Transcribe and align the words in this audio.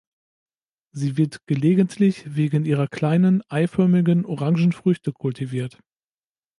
Sie 0.93 1.15
wird 1.15 1.45
gelegentlich 1.45 2.35
wegen 2.35 2.65
ihrer 2.65 2.87
kleinen, 2.87 3.43
eiförmigen, 3.49 4.25
orangen 4.25 4.71
Früchte 4.71 5.13
kultiviert. 5.13 5.77